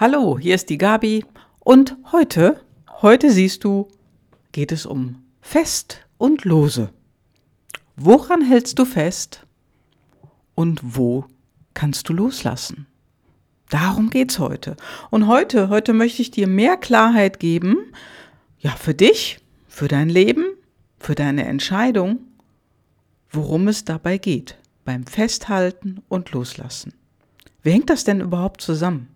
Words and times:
Hallo, 0.00 0.38
hier 0.38 0.54
ist 0.54 0.70
die 0.70 0.78
Gabi 0.78 1.24
und 1.58 1.96
heute, 2.12 2.60
heute 3.02 3.32
siehst 3.32 3.64
du, 3.64 3.88
geht 4.52 4.70
es 4.70 4.86
um 4.86 5.24
Fest 5.40 6.06
und 6.18 6.44
Lose. 6.44 6.90
Woran 7.96 8.40
hältst 8.40 8.78
du 8.78 8.84
fest 8.84 9.44
und 10.54 10.80
wo 10.84 11.24
kannst 11.74 12.08
du 12.08 12.12
loslassen? 12.12 12.86
Darum 13.70 14.08
geht's 14.10 14.38
heute. 14.38 14.76
Und 15.10 15.26
heute, 15.26 15.68
heute 15.68 15.92
möchte 15.94 16.22
ich 16.22 16.30
dir 16.30 16.46
mehr 16.46 16.76
Klarheit 16.76 17.40
geben, 17.40 17.92
ja, 18.60 18.70
für 18.70 18.94
dich, 18.94 19.40
für 19.66 19.88
dein 19.88 20.10
Leben, 20.10 20.44
für 21.00 21.16
deine 21.16 21.44
Entscheidung, 21.44 22.20
worum 23.32 23.66
es 23.66 23.84
dabei 23.84 24.18
geht, 24.18 24.58
beim 24.84 25.06
Festhalten 25.06 26.04
und 26.08 26.30
Loslassen. 26.30 26.94
Wie 27.64 27.72
hängt 27.72 27.90
das 27.90 28.04
denn 28.04 28.20
überhaupt 28.20 28.60
zusammen? 28.60 29.08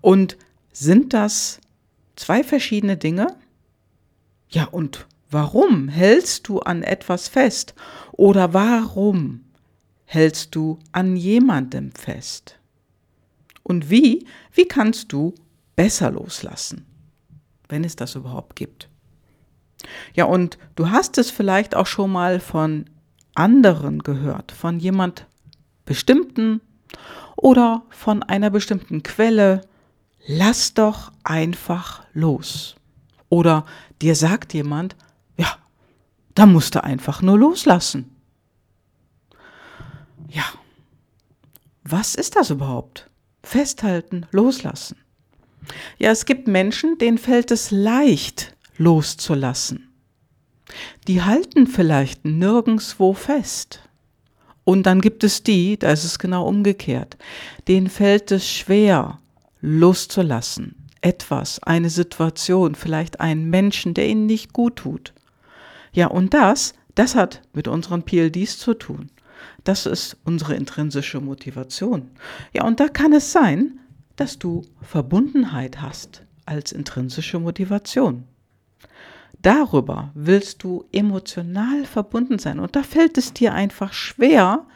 Und 0.00 0.36
sind 0.72 1.12
das 1.12 1.60
zwei 2.16 2.44
verschiedene 2.44 2.96
Dinge? 2.96 3.36
Ja, 4.48 4.64
und 4.64 5.06
warum 5.30 5.88
hältst 5.88 6.48
du 6.48 6.60
an 6.60 6.82
etwas 6.82 7.28
fest? 7.28 7.74
Oder 8.12 8.54
warum 8.54 9.44
hältst 10.04 10.54
du 10.54 10.78
an 10.92 11.16
jemandem 11.16 11.92
fest? 11.92 12.58
Und 13.62 13.90
wie, 13.90 14.26
wie 14.52 14.66
kannst 14.66 15.12
du 15.12 15.34
besser 15.74 16.10
loslassen, 16.10 16.86
wenn 17.68 17.82
es 17.82 17.96
das 17.96 18.14
überhaupt 18.14 18.56
gibt? 18.56 18.88
Ja, 20.14 20.24
und 20.24 20.58
du 20.76 20.90
hast 20.90 21.18
es 21.18 21.30
vielleicht 21.30 21.74
auch 21.74 21.86
schon 21.86 22.12
mal 22.12 22.40
von 22.40 22.86
anderen 23.34 24.00
gehört, 24.00 24.52
von 24.52 24.78
jemand 24.78 25.26
bestimmten 25.84 26.60
oder 27.36 27.82
von 27.90 28.22
einer 28.22 28.50
bestimmten 28.50 29.02
Quelle 29.02 29.62
lass 30.26 30.74
doch 30.74 31.12
einfach 31.22 32.04
los. 32.12 32.76
Oder 33.28 33.66
dir 34.00 34.14
sagt 34.14 34.54
jemand, 34.54 34.96
ja, 35.36 35.56
da 36.34 36.46
musst 36.46 36.74
du 36.74 36.84
einfach 36.84 37.22
nur 37.22 37.38
loslassen. 37.38 38.10
Ja, 40.28 40.44
was 41.82 42.14
ist 42.14 42.36
das 42.36 42.50
überhaupt? 42.50 43.10
Festhalten, 43.42 44.26
loslassen. 44.30 44.96
Ja, 45.98 46.10
es 46.10 46.24
gibt 46.24 46.48
Menschen, 46.48 46.98
denen 46.98 47.18
fällt 47.18 47.50
es 47.50 47.70
leicht, 47.70 48.56
loszulassen. 48.76 49.92
Die 51.06 51.22
halten 51.22 51.66
vielleicht 51.66 52.24
nirgendswo 52.24 53.12
fest. 53.12 53.80
Und 54.64 54.84
dann 54.84 55.00
gibt 55.00 55.24
es 55.24 55.42
die, 55.42 55.78
da 55.78 55.90
ist 55.90 56.04
es 56.04 56.18
genau 56.18 56.48
umgekehrt, 56.48 57.16
denen 57.68 57.88
fällt 57.88 58.32
es 58.32 58.48
schwer, 58.48 59.18
loszulassen. 59.60 60.76
Etwas, 61.00 61.62
eine 61.62 61.90
Situation, 61.90 62.74
vielleicht 62.74 63.20
einen 63.20 63.50
Menschen, 63.50 63.92
der 63.92 64.08
ihnen 64.08 64.24
nicht 64.24 64.54
gut 64.54 64.76
tut. 64.76 65.12
Ja, 65.92 66.06
und 66.06 66.32
das, 66.32 66.72
das 66.94 67.14
hat 67.14 67.42
mit 67.52 67.68
unseren 67.68 68.04
PLDs 68.04 68.58
zu 68.58 68.72
tun. 68.72 69.10
Das 69.64 69.84
ist 69.84 70.16
unsere 70.24 70.54
intrinsische 70.54 71.20
Motivation. 71.20 72.10
Ja, 72.54 72.64
und 72.64 72.80
da 72.80 72.88
kann 72.88 73.12
es 73.12 73.32
sein, 73.32 73.80
dass 74.16 74.38
du 74.38 74.62
Verbundenheit 74.80 75.82
hast 75.82 76.22
als 76.46 76.72
intrinsische 76.72 77.38
Motivation. 77.38 78.24
Darüber 79.44 80.10
willst 80.14 80.64
du 80.64 80.84
emotional 80.90 81.84
verbunden 81.84 82.40
sein 82.40 82.58
und 82.58 82.74
da 82.74 82.82
fällt 82.82 83.16
es 83.18 83.32
dir 83.32 83.54
einfach 83.54 83.92
schwer, 83.92 84.66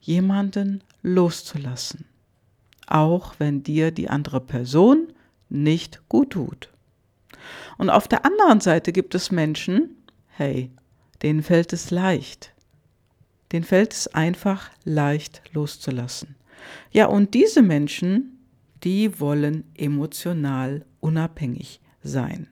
jemanden 0.00 0.82
loszulassen 1.02 2.10
auch 2.90 3.34
wenn 3.38 3.62
dir 3.62 3.92
die 3.92 4.10
andere 4.10 4.40
Person 4.40 5.12
nicht 5.48 6.02
gut 6.08 6.30
tut. 6.30 6.68
Und 7.78 7.88
auf 7.88 8.08
der 8.08 8.26
anderen 8.26 8.60
Seite 8.60 8.92
gibt 8.92 9.14
es 9.14 9.30
Menschen, 9.30 9.96
hey, 10.28 10.70
denen 11.22 11.42
fällt 11.42 11.72
es 11.72 11.90
leicht. 11.90 12.52
Denen 13.52 13.64
fällt 13.64 13.94
es 13.94 14.08
einfach 14.08 14.70
leicht 14.84 15.42
loszulassen. 15.52 16.36
Ja, 16.90 17.06
und 17.06 17.32
diese 17.32 17.62
Menschen, 17.62 18.38
die 18.84 19.18
wollen 19.18 19.64
emotional 19.76 20.84
unabhängig 21.00 21.80
sein. 22.02 22.48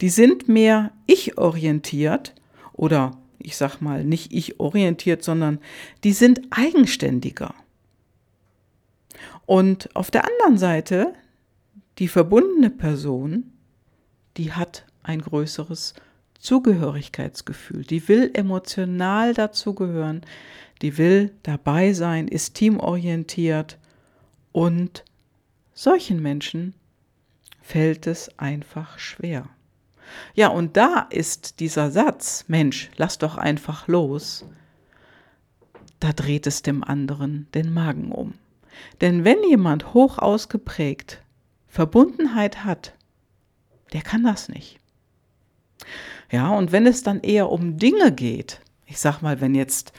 Die 0.00 0.08
sind 0.08 0.48
mehr 0.48 0.92
ich-orientiert 1.06 2.34
oder 2.72 3.16
ich 3.38 3.56
sag 3.56 3.80
mal 3.80 4.04
nicht 4.04 4.32
ich-orientiert, 4.32 5.22
sondern 5.22 5.60
die 6.04 6.12
sind 6.12 6.40
eigenständiger. 6.50 7.54
Und 9.46 9.94
auf 9.94 10.10
der 10.10 10.24
anderen 10.24 10.58
Seite, 10.58 11.12
die 11.98 12.08
verbundene 12.08 12.70
Person, 12.70 13.52
die 14.36 14.52
hat 14.52 14.84
ein 15.02 15.20
größeres 15.20 15.94
Zugehörigkeitsgefühl. 16.38 17.84
Die 17.84 18.06
will 18.08 18.30
emotional 18.34 19.32
dazugehören, 19.32 20.22
die 20.82 20.98
will 20.98 21.32
dabei 21.42 21.92
sein, 21.92 22.28
ist 22.28 22.54
teamorientiert 22.54 23.78
und 24.52 25.04
solchen 25.72 26.20
Menschen 26.20 26.74
fällt 27.62 28.06
es 28.06 28.38
einfach 28.38 28.98
schwer. 28.98 29.48
Ja, 30.34 30.48
und 30.48 30.76
da 30.76 31.06
ist 31.10 31.60
dieser 31.60 31.90
Satz, 31.90 32.44
Mensch, 32.48 32.90
lass 32.96 33.18
doch 33.18 33.36
einfach 33.36 33.88
los, 33.88 34.44
da 36.00 36.12
dreht 36.12 36.46
es 36.46 36.62
dem 36.62 36.84
anderen 36.84 37.48
den 37.54 37.72
Magen 37.72 38.12
um. 38.12 38.34
Denn 39.00 39.24
wenn 39.24 39.42
jemand 39.48 39.94
hoch 39.94 40.18
ausgeprägt 40.18 41.22
Verbundenheit 41.68 42.64
hat, 42.64 42.94
der 43.92 44.02
kann 44.02 44.24
das 44.24 44.48
nicht. 44.48 44.78
Ja, 46.30 46.50
und 46.50 46.72
wenn 46.72 46.86
es 46.86 47.02
dann 47.02 47.20
eher 47.20 47.50
um 47.50 47.78
Dinge 47.78 48.12
geht, 48.12 48.60
ich 48.86 48.98
sag 48.98 49.22
mal, 49.22 49.40
wenn 49.40 49.54
jetzt, 49.54 49.92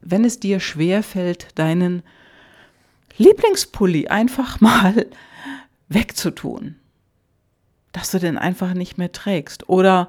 wenn 0.00 0.24
es 0.24 0.40
dir 0.40 0.60
schwer 0.60 1.02
fällt, 1.02 1.58
deinen 1.58 2.02
Lieblingspulli 3.16 4.08
einfach 4.08 4.60
mal 4.60 5.06
wegzutun, 5.88 6.76
dass 7.94 8.10
du 8.10 8.18
den 8.18 8.36
einfach 8.36 8.74
nicht 8.74 8.98
mehr 8.98 9.12
trägst 9.12 9.68
oder 9.70 10.08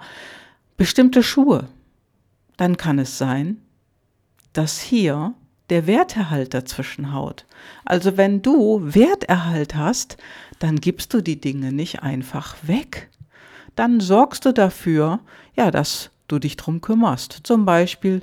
bestimmte 0.76 1.24
Schuhe, 1.24 1.70
dann 2.58 2.76
kann 2.76 3.00
es 3.00 3.18
sein, 3.18 3.62
dass 4.54 4.80
hier 4.80 5.34
der 5.70 5.88
Werterhalt 5.88 6.54
dazwischen 6.54 7.14
haut. 7.14 7.46
Also 7.86 8.18
wenn 8.18 8.42
du 8.42 8.82
Werterhalt 8.82 9.76
hast, 9.76 10.18
dann 10.60 10.78
gibst 10.82 11.14
du 11.14 11.22
die 11.22 11.40
Dinge 11.40 11.72
nicht 11.72 12.02
einfach 12.02 12.56
weg. 12.64 13.10
Dann 13.76 14.00
sorgst 14.00 14.46
du 14.46 14.52
dafür, 14.52 15.20
ja, 15.56 15.70
dass 15.70 16.10
du 16.28 16.40
dich 16.40 16.58
drum 16.58 16.82
kümmerst. 16.82 17.42
Zum 17.44 17.66
Beispiel 17.66 18.22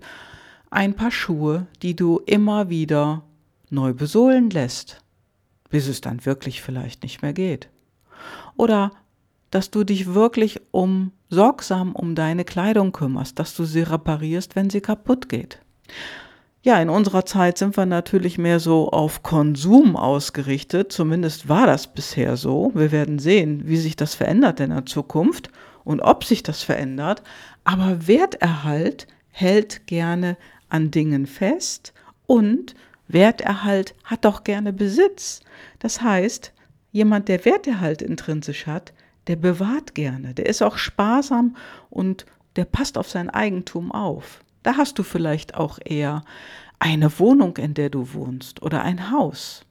ein 0.70 0.94
paar 0.94 1.10
Schuhe, 1.12 1.66
die 1.82 1.94
du 1.94 2.20
immer 2.26 2.68
wieder 2.68 3.22
neu 3.70 3.92
besohlen 3.92 4.50
lässt, 4.50 5.02
bis 5.70 5.86
es 5.86 6.00
dann 6.00 6.26
wirklich 6.26 6.62
vielleicht 6.62 7.04
nicht 7.04 7.22
mehr 7.22 7.32
geht. 7.32 7.68
Oder 8.56 8.92
dass 9.52 9.70
du 9.70 9.84
dich 9.84 10.14
wirklich 10.14 10.60
um 10.72 11.12
sorgsam 11.28 11.92
um 11.94 12.16
deine 12.16 12.44
Kleidung 12.44 12.90
kümmerst, 12.90 13.38
dass 13.38 13.54
du 13.54 13.64
sie 13.64 13.82
reparierst, 13.82 14.56
wenn 14.56 14.70
sie 14.70 14.80
kaputt 14.80 15.28
geht. 15.28 15.60
Ja, 16.62 16.80
in 16.80 16.88
unserer 16.88 17.26
Zeit 17.26 17.58
sind 17.58 17.76
wir 17.76 17.86
natürlich 17.86 18.38
mehr 18.38 18.60
so 18.60 18.88
auf 18.90 19.22
Konsum 19.22 19.96
ausgerichtet. 19.96 20.90
Zumindest 20.90 21.48
war 21.48 21.66
das 21.66 21.92
bisher 21.92 22.36
so. 22.36 22.70
Wir 22.74 22.92
werden 22.92 23.18
sehen, 23.18 23.62
wie 23.66 23.76
sich 23.76 23.94
das 23.94 24.14
verändert 24.14 24.58
in 24.60 24.70
der 24.70 24.86
Zukunft 24.86 25.50
und 25.84 26.00
ob 26.00 26.24
sich 26.24 26.42
das 26.42 26.62
verändert. 26.62 27.22
Aber 27.64 28.06
Werterhalt 28.06 29.06
hält 29.30 29.86
gerne 29.86 30.36
an 30.68 30.90
Dingen 30.90 31.26
fest 31.26 31.92
und 32.26 32.74
Werterhalt 33.06 33.94
hat 34.04 34.24
auch 34.24 34.44
gerne 34.44 34.72
Besitz. 34.72 35.40
Das 35.80 36.00
heißt, 36.00 36.52
jemand, 36.92 37.28
der 37.28 37.44
Werterhalt 37.44 38.00
intrinsisch 38.00 38.66
hat, 38.66 38.92
der 39.26 39.36
bewahrt 39.36 39.94
gerne, 39.94 40.34
der 40.34 40.46
ist 40.46 40.62
auch 40.62 40.78
sparsam 40.78 41.56
und 41.90 42.26
der 42.56 42.64
passt 42.64 42.98
auf 42.98 43.08
sein 43.08 43.30
Eigentum 43.30 43.92
auf. 43.92 44.42
Da 44.62 44.76
hast 44.76 44.98
du 44.98 45.02
vielleicht 45.02 45.54
auch 45.54 45.78
eher 45.84 46.24
eine 46.78 47.18
Wohnung, 47.18 47.56
in 47.56 47.74
der 47.74 47.90
du 47.90 48.12
wohnst 48.12 48.62
oder 48.62 48.82
ein 48.82 49.10
Haus. 49.10 49.64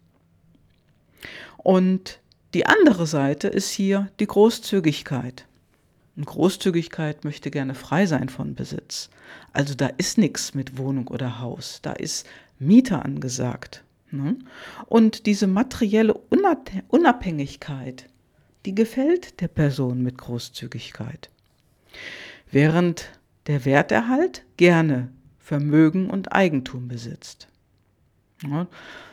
Und 1.57 2.19
die 2.53 2.65
andere 2.65 3.05
Seite 3.07 3.47
ist 3.47 3.69
hier 3.69 4.09
die 4.19 4.27
Großzügigkeit. 4.27 5.45
Und 6.15 6.25
Großzügigkeit 6.25 7.23
möchte 7.23 7.51
gerne 7.51 7.75
frei 7.75 8.05
sein 8.05 8.29
von 8.29 8.55
Besitz. 8.55 9.09
Also 9.53 9.75
da 9.75 9.87
ist 9.87 10.17
nichts 10.17 10.53
mit 10.53 10.77
Wohnung 10.77 11.07
oder 11.07 11.39
Haus, 11.39 11.79
da 11.81 11.93
ist 11.93 12.27
Mieter 12.59 13.05
angesagt. 13.05 13.83
Ne? 14.11 14.37
Und 14.87 15.25
diese 15.25 15.47
materielle 15.47 16.13
Unabhängigkeit, 16.89 18.09
die 18.65 18.75
gefällt 18.75 19.41
der 19.41 19.47
Person 19.47 20.01
mit 20.01 20.17
Großzügigkeit. 20.17 21.29
Während 22.51 23.09
der 23.47 23.65
Werterhalt 23.65 24.43
gerne 24.57 25.09
Vermögen 25.39 26.09
und 26.09 26.31
Eigentum 26.31 26.87
besitzt. 26.87 27.47
Ja, 28.43 28.67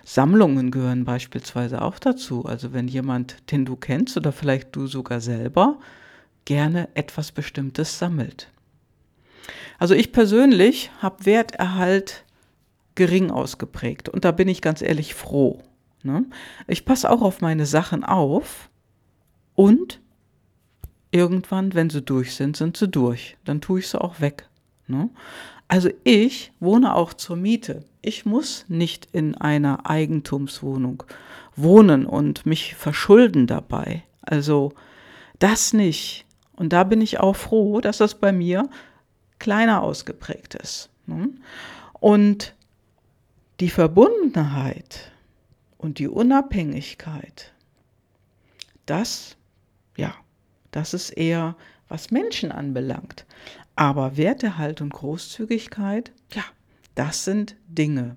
Sammlungen 0.05 0.71
gehören 0.71 1.05
beispielsweise 1.05 1.83
auch 1.83 1.99
dazu. 1.99 2.45
Also 2.45 2.73
wenn 2.73 2.89
jemand, 2.89 3.51
den 3.51 3.65
du 3.65 3.77
kennst 3.77 4.17
oder 4.17 4.33
vielleicht 4.33 4.75
du 4.75 4.87
sogar 4.87 5.21
selber, 5.21 5.79
gerne 6.45 6.89
etwas 6.95 7.33
Bestimmtes 7.33 7.99
sammelt. 7.99 8.51
Also 9.79 9.95
ich 9.95 10.13
persönlich 10.13 10.91
habe 11.01 11.27
Werterhalt 11.27 12.25
gering 12.95 13.31
ausgeprägt 13.31 14.09
und 14.09 14.25
da 14.25 14.33
bin 14.33 14.49
ich 14.49 14.61
ganz 14.61 14.83
ehrlich 14.83 15.15
froh. 15.15 15.63
Ne? 16.03 16.25
Ich 16.67 16.85
passe 16.85 17.11
auch 17.11 17.23
auf 17.23 17.41
meine 17.41 17.67
Sachen 17.67 18.05
auf 18.05 18.71
und 19.59 20.01
irgendwann, 21.11 21.75
wenn 21.75 21.91
sie 21.91 22.01
durch 22.01 22.37
sind, 22.37 22.57
sind 22.57 22.77
sie 22.77 22.87
durch. 22.87 23.37
Dann 23.45 23.61
tue 23.61 23.81
ich 23.81 23.89
sie 23.89 24.01
auch 24.01 24.21
weg. 24.21 24.49
Ne? 24.87 25.11
Also 25.67 25.91
ich 26.05 26.53
wohne 26.61 26.95
auch 26.95 27.13
zur 27.13 27.35
Miete. 27.35 27.85
Ich 28.01 28.25
muss 28.25 28.67
nicht 28.69 29.09
in 29.11 29.35
einer 29.35 29.91
Eigentumswohnung 29.91 31.03
wohnen 31.57 32.07
und 32.07 32.47
mich 32.47 32.77
verschulden 32.77 33.49
dabei. 33.49 34.05
Also 34.21 34.75
das 35.41 35.73
nicht. 35.73 36.25
Und 36.55 36.73
da 36.73 36.85
bin 36.85 37.01
ich 37.01 37.19
auch 37.19 37.35
froh, 37.35 37.81
dass 37.81 37.99
das 37.99 38.15
bei 38.15 38.31
mir 38.31 38.71
kleiner 39.41 39.83
ausgeprägt 39.83 40.55
ist. 40.55 40.89
Ne? 41.07 41.31
Und 41.95 42.55
die 43.59 43.71
Verbundenheit 43.71 45.11
und 45.79 45.99
die 45.99 46.07
Unabhängigkeit, 46.07 47.53
das, 48.87 49.35
das 50.71 50.95
ist 50.95 51.11
eher, 51.11 51.57
was 51.89 52.11
Menschen 52.11 52.53
anbelangt. 52.53 53.25
Aber 53.77 54.17
Wertehalt 54.17 54.81
und 54.81 54.93
Großzügigkeit, 54.93 56.13
ja, 56.33 56.45
das 56.95 57.25
sind 57.25 57.57
Dinge. 57.69 58.17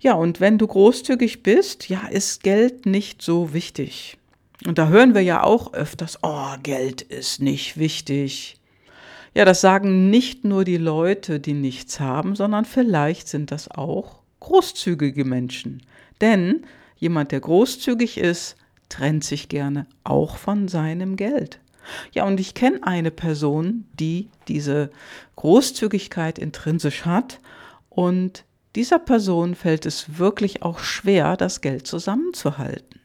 Ja, 0.00 0.12
und 0.14 0.40
wenn 0.40 0.58
du 0.58 0.66
großzügig 0.66 1.42
bist, 1.42 1.88
ja, 1.88 2.06
ist 2.06 2.42
Geld 2.42 2.86
nicht 2.86 3.22
so 3.22 3.52
wichtig. 3.52 4.18
Und 4.66 4.78
da 4.78 4.88
hören 4.88 5.14
wir 5.14 5.22
ja 5.22 5.42
auch 5.42 5.72
öfters, 5.72 6.18
oh, 6.22 6.54
Geld 6.62 7.02
ist 7.02 7.40
nicht 7.40 7.78
wichtig. 7.78 8.56
Ja, 9.34 9.44
das 9.44 9.60
sagen 9.60 10.10
nicht 10.10 10.44
nur 10.44 10.64
die 10.64 10.78
Leute, 10.78 11.40
die 11.40 11.52
nichts 11.54 12.00
haben, 12.00 12.34
sondern 12.34 12.64
vielleicht 12.64 13.28
sind 13.28 13.50
das 13.50 13.70
auch 13.70 14.20
großzügige 14.40 15.24
Menschen. 15.24 15.82
Denn 16.20 16.64
jemand, 16.96 17.32
der 17.32 17.40
großzügig 17.40 18.18
ist, 18.18 18.56
trennt 18.88 19.24
sich 19.24 19.48
gerne 19.48 19.86
auch 20.04 20.36
von 20.36 20.68
seinem 20.68 21.16
Geld. 21.16 21.60
Ja, 22.12 22.24
und 22.26 22.38
ich 22.38 22.54
kenne 22.54 22.80
eine 22.82 23.10
Person, 23.10 23.86
die 23.98 24.28
diese 24.46 24.90
Großzügigkeit 25.36 26.38
intrinsisch 26.38 27.06
hat 27.06 27.40
und 27.88 28.44
dieser 28.76 28.98
Person 28.98 29.54
fällt 29.54 29.86
es 29.86 30.18
wirklich 30.18 30.62
auch 30.62 30.78
schwer, 30.78 31.36
das 31.36 31.60
Geld 31.60 31.86
zusammenzuhalten. 31.86 33.00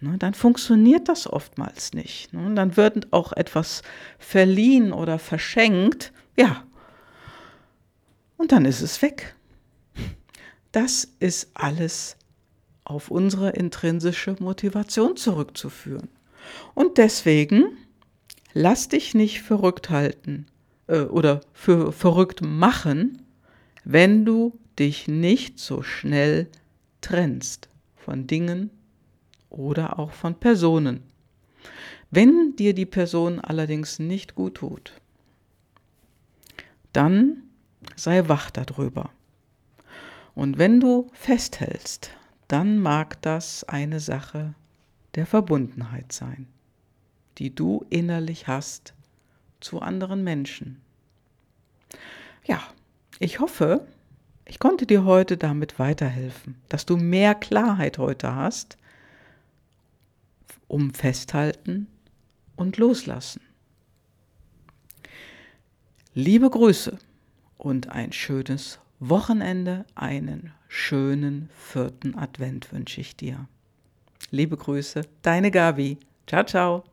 Ne, 0.00 0.16
dann 0.16 0.32
funktioniert 0.32 1.08
das 1.08 1.26
oftmals 1.30 1.92
nicht. 1.92 2.32
Ne, 2.32 2.54
dann 2.54 2.76
wird 2.76 3.12
auch 3.12 3.32
etwas 3.32 3.82
verliehen 4.18 4.92
oder 4.92 5.18
verschenkt, 5.18 6.12
ja, 6.38 6.64
und 8.38 8.52
dann 8.52 8.64
ist 8.64 8.80
es 8.80 9.02
weg. 9.02 9.34
Das 10.72 11.06
ist 11.18 11.50
alles 11.52 12.16
auf 12.84 13.10
unsere 13.10 13.50
intrinsische 13.50 14.36
Motivation 14.40 15.16
zurückzuführen. 15.16 16.08
Und 16.74 16.98
deswegen 16.98 17.76
lass 18.52 18.88
dich 18.88 19.14
nicht 19.14 19.42
verrückt 19.42 19.90
halten 19.90 20.46
äh, 20.86 21.00
oder 21.00 21.40
für 21.52 21.92
verrückt 21.92 22.42
machen, 22.42 23.22
wenn 23.84 24.24
du 24.24 24.58
dich 24.78 25.08
nicht 25.08 25.58
so 25.58 25.82
schnell 25.82 26.48
trennst 27.00 27.68
von 27.96 28.26
Dingen 28.26 28.70
oder 29.50 29.98
auch 29.98 30.12
von 30.12 30.34
Personen. 30.34 31.02
Wenn 32.10 32.56
dir 32.56 32.74
die 32.74 32.86
Person 32.86 33.40
allerdings 33.40 33.98
nicht 33.98 34.34
gut 34.34 34.56
tut, 34.56 34.94
dann 36.92 37.44
sei 37.94 38.28
wach 38.28 38.50
darüber. 38.50 39.10
Und 40.34 40.58
wenn 40.58 40.80
du 40.80 41.08
festhältst, 41.12 42.10
dann 42.52 42.78
mag 42.78 43.20
das 43.22 43.64
eine 43.64 44.00
Sache 44.00 44.54
der 45.14 45.26
Verbundenheit 45.26 46.12
sein 46.12 46.46
die 47.40 47.54
du 47.54 47.86
innerlich 47.88 48.46
hast 48.46 48.94
zu 49.60 49.80
anderen 49.80 50.22
Menschen. 50.22 50.80
Ja, 52.44 52.62
ich 53.18 53.40
hoffe, 53.40 53.86
ich 54.44 54.58
konnte 54.58 54.86
dir 54.86 55.04
heute 55.04 55.38
damit 55.38 55.78
weiterhelfen, 55.78 56.56
dass 56.68 56.84
du 56.84 56.98
mehr 56.98 57.34
Klarheit 57.34 57.96
heute 57.96 58.34
hast, 58.34 58.76
um 60.68 60.92
festhalten 60.92 61.86
und 62.56 62.76
loslassen. 62.76 63.40
Liebe 66.12 66.50
Grüße 66.50 66.98
und 67.56 67.88
ein 67.88 68.12
schönes 68.12 68.78
Wochenende, 69.00 69.86
einen 69.94 70.52
schönen 70.68 71.48
vierten 71.56 72.14
Advent 72.16 72.70
wünsche 72.70 73.00
ich 73.00 73.16
dir. 73.16 73.48
Liebe 74.30 74.58
Grüße, 74.58 75.00
deine 75.22 75.50
Gabi. 75.50 75.98
Ciao, 76.26 76.44
ciao. 76.44 76.84